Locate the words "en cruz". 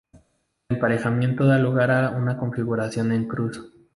3.11-3.71